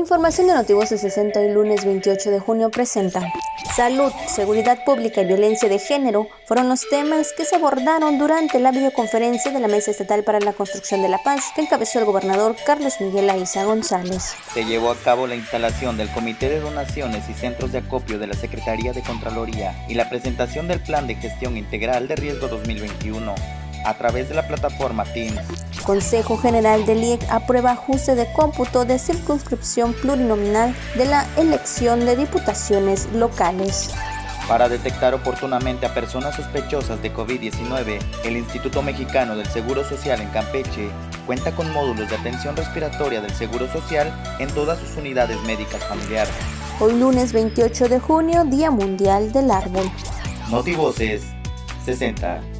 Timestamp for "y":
1.42-1.52, 5.20-5.26, 17.28-17.34, 19.86-19.94